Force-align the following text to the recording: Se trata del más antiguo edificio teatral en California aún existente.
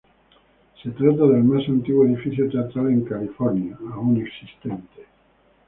Se 0.81 0.89
trata 0.89 1.27
del 1.27 1.43
más 1.43 1.67
antiguo 1.69 2.07
edificio 2.07 2.49
teatral 2.49 2.87
en 2.89 3.03
California 3.05 3.77
aún 3.95 4.19
existente. 4.19 5.05